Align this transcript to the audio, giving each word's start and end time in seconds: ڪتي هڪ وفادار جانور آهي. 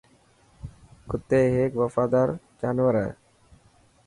ڪتي 1.09 1.39
هڪ 1.57 1.71
وفادار 1.81 2.29
جانور 2.59 2.93
آهي. 3.03 3.13